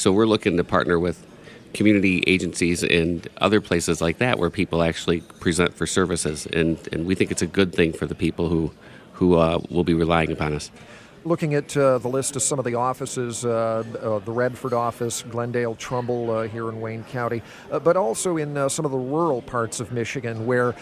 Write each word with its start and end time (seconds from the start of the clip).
So 0.00 0.12
we're 0.12 0.24
looking 0.24 0.56
to 0.56 0.64
partner 0.64 0.98
with 0.98 1.26
community 1.74 2.24
agencies 2.26 2.82
and 2.82 3.28
other 3.36 3.60
places 3.60 4.00
like 4.00 4.16
that 4.16 4.38
where 4.38 4.48
people 4.48 4.82
actually 4.82 5.20
present 5.20 5.74
for 5.74 5.86
services, 5.86 6.46
and, 6.46 6.78
and 6.90 7.04
we 7.04 7.14
think 7.14 7.30
it's 7.30 7.42
a 7.42 7.46
good 7.46 7.74
thing 7.74 7.92
for 7.92 8.06
the 8.06 8.14
people 8.14 8.48
who 8.48 8.72
who 9.12 9.34
uh, 9.34 9.60
will 9.68 9.84
be 9.84 9.92
relying 9.92 10.32
upon 10.32 10.54
us 10.54 10.70
looking 11.24 11.54
at 11.54 11.76
uh, 11.76 11.98
the 11.98 12.08
list 12.08 12.36
of 12.36 12.42
some 12.42 12.58
of 12.58 12.64
the 12.64 12.74
offices, 12.74 13.44
uh, 13.44 13.84
uh, 14.02 14.18
the 14.20 14.32
Redford 14.32 14.72
office, 14.72 15.22
Glendale, 15.30 15.74
Trumbull 15.74 16.30
uh, 16.30 16.42
here 16.48 16.68
in 16.68 16.80
Wayne 16.80 17.04
County, 17.04 17.42
uh, 17.70 17.78
but 17.78 17.96
also 17.96 18.36
in 18.36 18.56
uh, 18.56 18.68
some 18.68 18.84
of 18.84 18.90
the 18.90 18.98
rural 18.98 19.42
parts 19.42 19.80
of 19.80 19.92
Michigan 19.92 20.46
where 20.46 20.74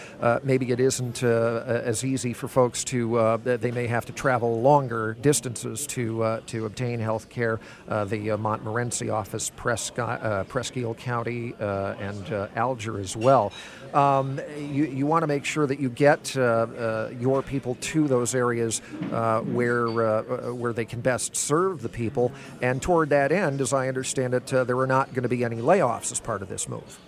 maybe 0.43 0.71
it 0.71 0.79
isn't 0.79 1.23
as 1.23 2.03
easy 2.03 2.33
for 2.33 2.47
folks 2.47 2.83
to, 2.83 3.39
they 3.43 3.71
may 3.71 3.87
have 3.87 4.05
to 4.05 4.13
travel 4.13 4.61
longer 4.61 5.15
distances 5.21 5.85
to, 5.87 6.41
to 6.45 6.65
obtain 6.65 6.99
health 6.99 7.29
care. 7.29 7.59
the 7.87 8.37
Montmorency 8.37 9.09
office, 9.09 9.51
Prescott, 9.55 10.47
Presque 10.47 10.77
Isle 10.77 10.93
County, 10.93 11.53
and 11.59 12.49
Alger 12.55 12.99
as 12.99 13.15
well. 13.15 13.51
Um, 13.93 14.39
you, 14.57 14.85
you 14.85 15.05
want 15.05 15.23
to 15.23 15.27
make 15.27 15.45
sure 15.45 15.65
that 15.65 15.79
you 15.79 15.89
get 15.89 16.35
your 16.35 17.43
people 17.45 17.75
to 17.81 18.07
those 18.07 18.35
areas 18.35 18.79
where 18.79 19.89
uh, 20.29 20.53
where 20.53 20.73
they 20.73 20.85
can 20.85 21.01
best 21.01 21.35
serve 21.35 21.81
the 21.81 21.89
people. 21.89 22.31
And 22.61 22.81
toward 22.81 23.09
that 23.09 23.31
end, 23.31 23.61
as 23.61 23.73
I 23.73 23.87
understand 23.87 24.33
it, 24.33 24.53
uh, 24.53 24.63
there 24.63 24.77
are 24.77 24.87
not 24.87 25.13
going 25.13 25.23
to 25.23 25.29
be 25.29 25.43
any 25.43 25.57
layoffs 25.57 26.11
as 26.11 26.19
part 26.19 26.41
of 26.41 26.49
this 26.49 26.69
move. 26.69 26.99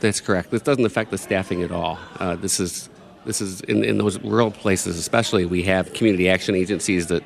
That's 0.00 0.20
correct. 0.20 0.50
This 0.50 0.62
doesn't 0.62 0.84
affect 0.84 1.10
the 1.10 1.18
staffing 1.18 1.62
at 1.62 1.72
all. 1.72 1.98
Uh, 2.18 2.36
this 2.36 2.60
is 2.60 2.88
this 3.24 3.40
is 3.40 3.60
in, 3.62 3.82
in 3.82 3.98
those 3.98 4.20
rural 4.20 4.50
places, 4.50 4.98
especially. 4.98 5.46
We 5.46 5.64
have 5.64 5.92
community 5.94 6.28
action 6.28 6.54
agencies 6.54 7.08
that 7.08 7.24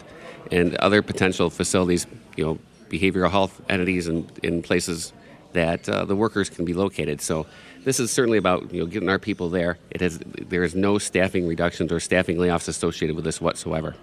and 0.50 0.74
other 0.76 1.02
potential 1.02 1.50
facilities, 1.50 2.06
you 2.36 2.44
know, 2.44 2.58
behavioral 2.88 3.30
health 3.30 3.60
entities 3.68 4.08
and 4.08 4.30
in 4.42 4.62
places 4.62 5.12
that 5.52 5.88
uh, 5.88 6.04
the 6.04 6.16
workers 6.16 6.48
can 6.48 6.64
be 6.64 6.74
located. 6.74 7.20
So 7.20 7.46
this 7.84 8.00
is 8.00 8.10
certainly 8.10 8.38
about 8.38 8.72
you 8.72 8.80
know 8.80 8.86
getting 8.86 9.08
our 9.08 9.18
people 9.18 9.48
there. 9.48 9.78
It 9.90 10.00
has 10.00 10.18
there 10.18 10.64
is 10.64 10.74
no 10.74 10.98
staffing 10.98 11.46
reductions 11.46 11.92
or 11.92 12.00
staffing 12.00 12.36
layoffs 12.36 12.68
associated 12.68 13.16
with 13.16 13.24
this 13.24 13.40
whatsoever. 13.40 13.94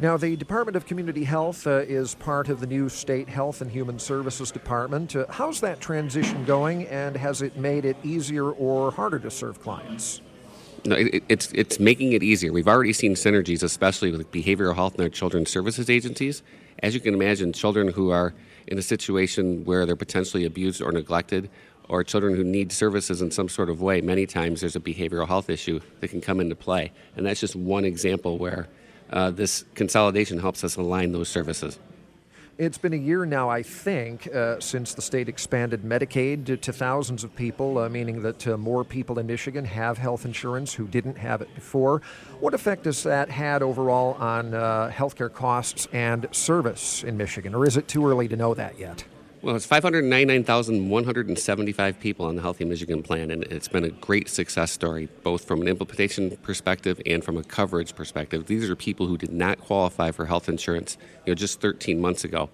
Now, 0.00 0.16
the 0.16 0.34
Department 0.34 0.76
of 0.76 0.86
Community 0.86 1.24
Health 1.24 1.66
uh, 1.66 1.84
is 1.86 2.14
part 2.14 2.48
of 2.48 2.60
the 2.60 2.66
new 2.66 2.88
State 2.88 3.28
Health 3.28 3.60
and 3.60 3.70
Human 3.70 3.98
Services 3.98 4.50
Department. 4.50 5.14
Uh, 5.14 5.26
how's 5.28 5.60
that 5.60 5.78
transition 5.78 6.42
going, 6.46 6.86
and 6.86 7.14
has 7.14 7.42
it 7.42 7.58
made 7.58 7.84
it 7.84 7.98
easier 8.02 8.50
or 8.50 8.92
harder 8.92 9.18
to 9.18 9.30
serve 9.30 9.60
clients? 9.60 10.22
No, 10.86 10.96
it, 10.96 11.22
it's 11.28 11.52
it's 11.52 11.78
making 11.78 12.14
it 12.14 12.22
easier. 12.22 12.50
We've 12.50 12.66
already 12.66 12.94
seen 12.94 13.12
synergies, 13.12 13.62
especially 13.62 14.10
with 14.10 14.32
behavioral 14.32 14.74
health 14.74 14.94
and 14.94 15.02
our 15.02 15.10
children's 15.10 15.50
services 15.50 15.90
agencies. 15.90 16.42
As 16.82 16.94
you 16.94 17.00
can 17.00 17.12
imagine, 17.12 17.52
children 17.52 17.88
who 17.88 18.08
are 18.08 18.32
in 18.68 18.78
a 18.78 18.82
situation 18.82 19.66
where 19.66 19.84
they're 19.84 19.96
potentially 19.96 20.46
abused 20.46 20.80
or 20.80 20.92
neglected, 20.92 21.50
or 21.90 22.02
children 22.04 22.34
who 22.36 22.44
need 22.44 22.72
services 22.72 23.20
in 23.20 23.30
some 23.30 23.50
sort 23.50 23.68
of 23.68 23.82
way, 23.82 24.00
many 24.00 24.24
times 24.24 24.62
there's 24.62 24.76
a 24.76 24.80
behavioral 24.80 25.28
health 25.28 25.50
issue 25.50 25.78
that 26.00 26.08
can 26.08 26.22
come 26.22 26.40
into 26.40 26.56
play, 26.56 26.90
and 27.16 27.26
that's 27.26 27.40
just 27.40 27.54
one 27.54 27.84
example 27.84 28.38
where 28.38 28.66
uh, 29.10 29.30
this 29.30 29.64
consolidation 29.74 30.38
helps 30.38 30.64
us 30.64 30.76
align 30.76 31.12
those 31.12 31.28
services. 31.28 31.78
It's 32.58 32.76
been 32.76 32.92
a 32.92 32.96
year 32.96 33.24
now, 33.24 33.48
I 33.48 33.62
think, 33.62 34.28
uh, 34.34 34.60
since 34.60 34.92
the 34.92 35.00
state 35.00 35.30
expanded 35.30 35.82
Medicaid 35.82 36.44
to, 36.44 36.58
to 36.58 36.74
thousands 36.74 37.24
of 37.24 37.34
people, 37.34 37.78
uh, 37.78 37.88
meaning 37.88 38.20
that 38.20 38.46
uh, 38.46 38.58
more 38.58 38.84
people 38.84 39.18
in 39.18 39.26
Michigan 39.26 39.64
have 39.64 39.96
health 39.96 40.26
insurance 40.26 40.74
who 40.74 40.86
didn't 40.86 41.16
have 41.16 41.40
it 41.40 41.54
before. 41.54 42.02
What 42.38 42.52
effect 42.52 42.84
has 42.84 43.02
that 43.04 43.30
had 43.30 43.62
overall 43.62 44.12
on 44.14 44.52
uh, 44.52 44.90
healthcare 44.94 45.32
costs 45.32 45.88
and 45.94 46.28
service 46.32 47.02
in 47.02 47.16
Michigan, 47.16 47.54
or 47.54 47.66
is 47.66 47.78
it 47.78 47.88
too 47.88 48.06
early 48.06 48.28
to 48.28 48.36
know 48.36 48.52
that 48.52 48.78
yet? 48.78 49.04
Well, 49.42 49.56
it's 49.56 49.64
599,175 49.64 51.98
people 51.98 52.26
on 52.26 52.36
the 52.36 52.42
Healthy 52.42 52.66
Michigan 52.66 53.02
Plan, 53.02 53.30
and 53.30 53.42
it's 53.44 53.68
been 53.68 53.84
a 53.84 53.90
great 53.90 54.28
success 54.28 54.70
story, 54.70 55.08
both 55.22 55.46
from 55.46 55.62
an 55.62 55.68
implementation 55.68 56.36
perspective 56.42 57.00
and 57.06 57.24
from 57.24 57.38
a 57.38 57.42
coverage 57.42 57.94
perspective. 57.94 58.48
These 58.48 58.68
are 58.68 58.76
people 58.76 59.06
who 59.06 59.16
did 59.16 59.32
not 59.32 59.58
qualify 59.58 60.10
for 60.10 60.26
health 60.26 60.50
insurance, 60.50 60.98
you 61.24 61.30
know, 61.30 61.34
just 61.34 61.62
13 61.62 61.98
months 61.98 62.22
ago, 62.22 62.50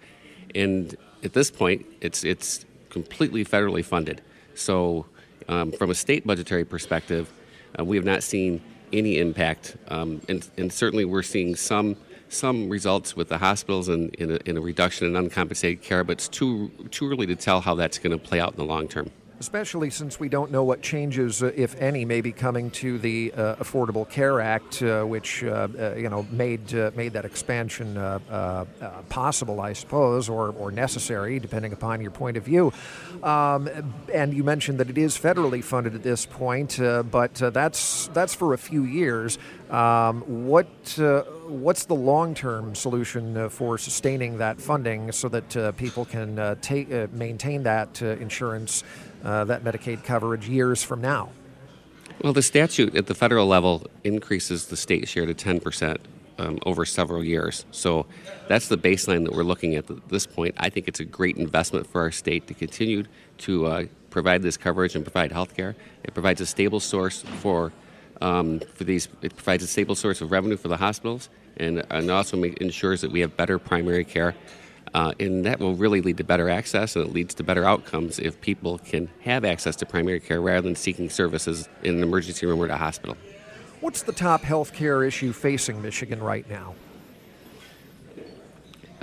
and 0.55 0.95
at 1.25 1.33
this 1.33 1.51
point, 1.51 1.85
it's 2.01 2.23
it's 2.23 2.65
completely 2.89 3.45
federally 3.45 3.85
funded. 3.85 4.23
So, 4.55 5.07
um, 5.49 5.73
from 5.73 5.91
a 5.91 5.95
state 5.95 6.25
budgetary 6.25 6.65
perspective, 6.65 7.33
uh, 7.77 7.85
we 7.85 7.97
have 7.97 8.05
not 8.05 8.23
seen 8.23 8.63
any 8.93 9.19
impact, 9.19 9.77
um, 9.89 10.21
and, 10.29 10.49
and 10.57 10.73
certainly 10.73 11.05
we're 11.05 11.25
seeing 11.25 11.57
some 11.57 11.97
some 12.29 12.69
results 12.69 13.17
with 13.17 13.29
the 13.29 13.39
hospitals 13.39 13.89
in, 13.89 14.09
in, 14.11 14.33
a, 14.33 14.39
in 14.47 14.57
a 14.57 14.61
reduction 14.61 15.07
in 15.07 15.17
uncompensated 15.17 15.83
care, 15.83 16.05
but 16.05 16.13
it's 16.13 16.29
too, 16.29 16.71
too 16.91 17.11
early 17.11 17.27
to 17.27 17.37
tell 17.37 17.61
how 17.61 17.75
that's 17.75 17.99
going 17.99 18.17
to 18.17 18.23
play 18.23 18.41
out 18.41 18.53
in 18.53 18.59
the 18.59 18.65
long 18.65 18.89
term 18.89 19.11
especially 19.39 19.91
since 19.91 20.19
we 20.19 20.29
don't 20.29 20.51
know 20.51 20.65
what 20.65 20.83
changes, 20.83 21.43
uh, 21.43 21.53
if 21.55 21.81
any, 21.81 22.05
may 22.05 22.21
be 22.21 22.33
coming 22.33 22.71
to 22.71 22.99
the 22.99 23.33
uh, 23.33 23.57
Affordable 23.57 24.09
Care 24.09 24.41
Act, 24.41 24.83
uh, 24.83 25.05
which 25.05 25.45
uh, 25.45 25.69
uh, 25.79 25.95
you 25.95 26.09
know 26.09 26.27
made 26.31 26.75
uh, 26.75 26.91
made 26.95 27.13
that 27.13 27.25
expansion 27.25 27.95
possible, 29.09 29.61
I 29.61 29.73
suppose, 29.73 30.29
or, 30.29 30.51
or 30.51 30.71
necessary, 30.71 31.39
depending 31.39 31.73
upon 31.73 32.01
your 32.01 32.11
point 32.11 32.37
of 32.37 32.45
view. 32.45 32.73
Um, 33.23 33.69
and 34.13 34.35
you 34.35 34.45
mentioned 34.45 34.79
that 34.79 34.91
it 34.91 34.99
is 34.99 35.17
federally 35.17 35.63
funded 35.63 35.95
at 35.95 36.03
this 36.03 36.27
point, 36.27 36.79
but 36.79 37.35
that's 37.35 38.09
that's 38.09 38.35
for 38.35 38.55
a 38.55 38.59
few 38.59 38.85
years. 38.85 39.39
Um, 39.71 40.23
what 40.47 40.67
what's 41.49 41.85
the 41.85 41.95
long-term 41.95 42.75
solution 42.75 43.37
uh, 43.37 43.49
for 43.49 43.79
sustaining 43.79 44.39
that 44.39 44.61
funding 44.61 45.13
so 45.13 45.29
that 45.29 45.57
uh, 45.57 45.73
people 45.73 46.05
can 46.05 46.39
uh, 46.39 46.57
maintain 47.13 47.63
that 47.63 48.03
insurance, 48.03 48.85
that 49.23 49.65
Medicaid 49.65 50.05
coverage 50.05 50.49
years 50.49 50.83
from 50.83 51.01
now? 51.01 51.31
Well, 52.23 52.33
the 52.33 52.43
statute 52.43 52.95
at 52.97 53.07
the 53.07 53.15
federal 53.15 53.47
level 53.47 53.87
increases 54.05 54.67
the 54.67 54.77
state 54.77 55.07
share 55.09 55.27
to 55.27 55.35
10 55.35 55.61
percent 55.61 56.01
um, 56.39 56.59
over 56.67 56.85
several 56.85 57.25
years. 57.25 57.65
So 57.71 58.07
that's 58.49 58.69
the 58.69 58.79
baseline 58.79 59.25
that 59.25 59.35
we're 59.35 59.43
looking 59.43 59.75
at 59.75 59.91
at 59.91 60.09
this 60.09 60.27
point. 60.27 60.55
I 60.59 60.71
think 60.71 60.89
it's 60.89 61.01
a 61.01 61.05
great 61.05 61.37
investment 61.37 61.87
for 61.87 62.01
our 62.03 62.11
state 62.11 62.47
to 62.49 62.55
continue 62.55 63.05
to 63.39 63.67
uh, 63.67 63.85
provide 64.11 64.43
this 64.43 64.57
coverage 64.57 64.95
and 64.95 65.05
provide 65.05 65.33
health 65.33 65.57
care. 65.57 65.77
It 66.05 66.15
provides 66.15 66.41
a 66.41 66.47
stable 66.47 66.81
source 66.81 67.23
for 67.23 67.73
um, 68.21 68.61
for 68.61 68.85
these. 68.85 69.09
It 69.23 69.37
provides 69.37 69.63
a 69.63 69.67
stable 69.67 69.95
source 69.95 70.21
of 70.21 70.31
revenue 70.31 70.57
for 70.57 70.69
the 70.69 70.77
hospitals, 70.77 71.29
and, 71.57 71.85
and 71.91 72.11
also 72.11 72.37
make, 72.37 72.57
ensures 72.59 73.01
that 73.01 73.11
we 73.11 73.21
have 73.21 73.37
better 73.37 73.59
primary 73.59 74.05
care. 74.05 74.35
Uh, 74.95 75.13
and 75.21 75.45
that 75.45 75.59
will 75.59 75.75
really 75.75 76.01
lead 76.01 76.17
to 76.17 76.25
better 76.25 76.49
access, 76.49 76.97
and 76.97 77.07
it 77.07 77.13
leads 77.13 77.35
to 77.35 77.43
better 77.43 77.65
outcomes 77.65 78.19
if 78.19 78.41
people 78.41 78.79
can 78.79 79.09
have 79.21 79.45
access 79.45 79.77
to 79.77 79.85
primary 79.85 80.21
care 80.21 80.41
rather 80.41 80.63
than 80.63 80.75
seeking 80.75 81.11
services 81.11 81.69
in 81.83 81.97
an 81.97 82.03
emergency 82.03 82.47
room 82.47 82.61
or 82.61 82.65
at 82.65 82.71
a 82.71 82.77
hospital. 82.77 83.17
What's 83.81 84.03
the 84.03 84.13
top 84.13 84.43
health 84.43 84.73
care 84.73 85.05
issue 85.05 85.33
facing 85.33 85.83
Michigan 85.83 86.23
right 86.23 86.49
now? 86.49 86.75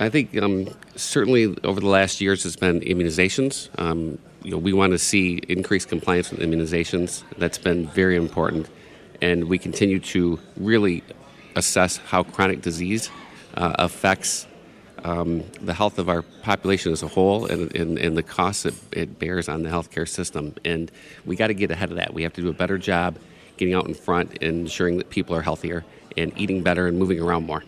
I 0.00 0.08
think 0.08 0.36
um, 0.36 0.68
certainly 0.96 1.56
over 1.62 1.78
the 1.78 1.86
last 1.86 2.20
years 2.20 2.44
it's 2.44 2.56
been 2.56 2.80
immunizations. 2.80 3.68
Um, 3.78 4.18
you 4.42 4.50
know, 4.50 4.58
we 4.58 4.72
want 4.72 4.92
to 4.92 4.98
see 4.98 5.36
increased 5.48 5.88
compliance 5.88 6.30
with 6.30 6.40
immunizations. 6.40 7.22
That's 7.38 7.58
been 7.58 7.86
very 7.88 8.16
important 8.16 8.68
and 9.20 9.44
we 9.48 9.58
continue 9.58 10.00
to 10.00 10.38
really 10.56 11.02
assess 11.56 11.98
how 11.98 12.22
chronic 12.22 12.62
disease 12.62 13.10
uh, 13.54 13.74
affects 13.78 14.46
um, 15.04 15.44
the 15.60 15.74
health 15.74 15.98
of 15.98 16.08
our 16.08 16.22
population 16.22 16.92
as 16.92 17.02
a 17.02 17.08
whole 17.08 17.46
and, 17.46 17.74
and, 17.76 17.98
and 17.98 18.16
the 18.16 18.22
costs 18.22 18.64
it, 18.64 18.74
it 18.92 19.18
bears 19.18 19.48
on 19.48 19.62
the 19.62 19.68
healthcare 19.68 20.08
system. 20.08 20.54
And 20.64 20.90
we 21.24 21.36
got 21.36 21.48
to 21.48 21.54
get 21.54 21.70
ahead 21.70 21.90
of 21.90 21.96
that. 21.96 22.14
We 22.14 22.22
have 22.22 22.32
to 22.34 22.40
do 22.40 22.48
a 22.48 22.54
better 22.54 22.78
job 22.78 23.18
getting 23.56 23.74
out 23.74 23.86
in 23.86 23.94
front 23.94 24.30
and 24.40 24.60
ensuring 24.60 24.98
that 24.98 25.10
people 25.10 25.36
are 25.36 25.42
healthier 25.42 25.84
and 26.16 26.32
eating 26.38 26.62
better 26.62 26.86
and 26.86 26.98
moving 26.98 27.20
around 27.20 27.46
more. 27.46 27.62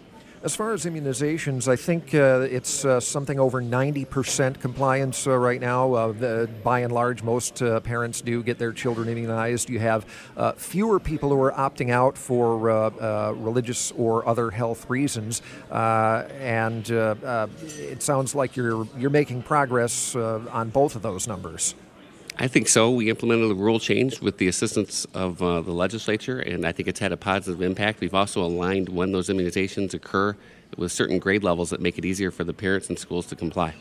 As 0.47 0.55
far 0.55 0.73
as 0.73 0.85
immunizations, 0.85 1.67
I 1.67 1.75
think 1.75 2.15
uh, 2.15 2.47
it's 2.49 2.85
uh, 2.85 3.01
something 3.01 3.41
over 3.41 3.61
90% 3.61 4.61
compliance 4.61 5.27
uh, 5.27 5.37
right 5.37 5.61
now. 5.61 5.93
Uh, 5.93 6.13
the, 6.13 6.49
by 6.63 6.79
and 6.79 6.93
large, 6.93 7.25
most 7.25 7.61
uh, 7.61 7.81
parents 7.81 8.21
do 8.21 8.45
get 8.45 8.57
their 8.57 8.71
children 8.71 9.09
immunized. 9.09 9.69
You 9.69 9.81
have 9.81 10.07
uh, 10.37 10.53
fewer 10.53 11.01
people 11.01 11.31
who 11.31 11.43
are 11.43 11.51
opting 11.51 11.91
out 11.91 12.17
for 12.17 12.59
religious 13.33 13.91
or 13.91 14.25
other 14.29 14.53
health 14.53 14.89
reasons, 14.89 15.43
and 15.73 16.89
it 16.89 18.01
sounds 18.01 18.37
like 18.37 18.55
you're 18.55 18.87
you're 18.97 19.11
making 19.11 19.43
progress 19.43 20.15
on 20.15 20.71
both 20.71 20.95
of 20.95 21.03
those 21.03 21.27
numbers. 21.27 21.75
I 22.39 22.49
think 22.49 22.69
so. 22.69 22.91
We 22.91 23.09
implemented 23.09 23.51
a 23.51 23.55
rule 23.55 23.81
change 23.81 24.21
with 24.21 24.37
the 24.37 24.47
assistance 24.49 25.07
of 25.15 25.41
uh, 25.41 25.63
the 25.63 25.73
legislature, 25.73 26.39
and 26.39 26.67
I 26.67 26.73
think 26.73 26.87
it's 26.87 27.01
had 27.01 27.13
a 27.13 27.17
positive 27.17 27.63
impact. 27.63 28.01
We've 28.01 28.15
also 28.15 28.43
aligned 28.43 28.91
when 28.91 29.13
those 29.13 29.31
immunizations 29.31 29.95
occur 29.95 30.37
with 30.77 30.93
certain 30.93 31.19
grade 31.19 31.43
levels 31.43 31.71
that 31.71 31.81
make 31.81 31.97
it 31.97 32.05
easier 32.05 32.31
for 32.31 32.45
the 32.45 32.53
parents 32.53 32.91
and 32.91 32.99
schools 32.99 33.27
to 33.29 33.37
comply. 33.37 33.75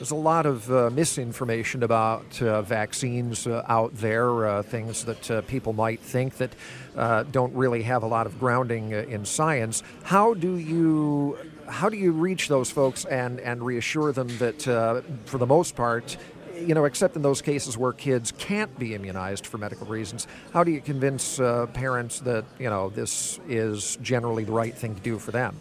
There's 0.00 0.10
a 0.10 0.16
lot 0.16 0.46
of 0.46 0.72
uh, 0.72 0.90
misinformation 0.90 1.82
about 1.82 2.40
uh, 2.42 2.62
vaccines 2.62 3.46
uh, 3.46 3.64
out 3.68 3.94
there, 3.94 4.46
uh, 4.46 4.62
things 4.62 5.04
that 5.04 5.30
uh, 5.30 5.42
people 5.42 5.72
might 5.72 6.00
think 6.00 6.38
that 6.38 6.54
uh, 6.96 7.24
don't 7.24 7.54
really 7.54 7.82
have 7.82 8.02
a 8.02 8.06
lot 8.06 8.26
of 8.26 8.40
grounding 8.40 8.92
in 8.92 9.24
science. 9.24 9.82
How 10.02 10.34
do 10.34 10.56
you 10.56 11.38
how 11.68 11.88
do 11.88 11.96
you 11.96 12.10
reach 12.10 12.48
those 12.48 12.68
folks 12.70 13.04
and, 13.04 13.38
and 13.38 13.64
reassure 13.64 14.10
them 14.10 14.26
that, 14.38 14.62
for 15.26 15.38
the 15.38 15.46
most 15.46 15.76
part, 15.76 16.16
you 16.60 16.74
know, 16.74 16.84
except 16.84 17.16
in 17.16 17.22
those 17.22 17.42
cases 17.42 17.76
where 17.76 17.92
kids 17.92 18.32
can't 18.38 18.78
be 18.78 18.94
immunized 18.94 19.46
for 19.46 19.58
medical 19.58 19.86
reasons, 19.86 20.26
how 20.52 20.64
do 20.64 20.70
you 20.70 20.80
convince 20.80 21.40
uh, 21.40 21.66
parents 21.66 22.20
that, 22.20 22.44
you 22.58 22.70
know, 22.70 22.90
this 22.90 23.40
is 23.48 23.98
generally 24.02 24.44
the 24.44 24.52
right 24.52 24.74
thing 24.74 24.94
to 24.94 25.00
do 25.00 25.18
for 25.18 25.30
them? 25.30 25.56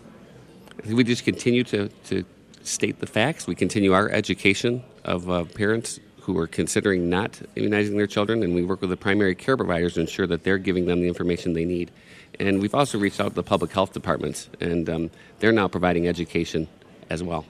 We 0.86 1.04
just 1.04 1.26
continue 1.26 1.64
to, 1.66 1.90
to 2.06 2.24
state 2.64 3.00
the 3.00 3.08
facts. 3.08 3.48
We 3.48 3.56
continue 3.56 3.94
our 3.94 4.10
education 4.10 4.84
of 5.04 5.30
uh, 5.30 5.44
parents 5.46 6.00
who 6.22 6.38
are 6.38 6.48
considering 6.48 7.10
not 7.10 7.42
immunizing 7.56 7.98
their 7.98 8.08
children, 8.08 8.44
and 8.44 8.54
we 8.54 8.64
work 8.64 8.82
with 8.82 8.90
the 8.90 8.98
primary 8.98 9.36
care 9.36 9.58
providers 9.58 9.96
to 9.96 10.02
ensure 10.02 10.28
that 10.28 10.44
they're 10.44 10.58
giving 10.58 10.86
them 10.86 11.02
the 11.02 11.08
information 11.08 11.54
they 11.54 11.66
need. 11.66 11.92
And 12.40 12.62
we've 12.62 12.76
also 12.76 13.00
reached 13.00 13.20
out 13.20 13.30
to 13.30 13.36
the 13.36 13.44
public 13.44 13.72
health 13.72 13.94
departments, 13.94 14.50
and 14.60 14.90
um, 14.90 15.12
they're 15.40 15.52
now 15.52 15.68
providing 15.68 16.08
education 16.08 16.68
as 17.10 17.24
well. 17.24 17.46